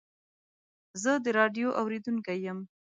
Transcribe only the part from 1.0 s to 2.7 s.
زه د راډیو اورېدونکی یم.